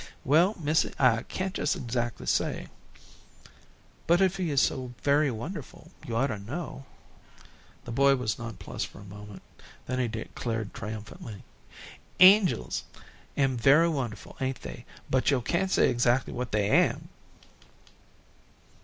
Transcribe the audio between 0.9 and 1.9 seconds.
I can't jes'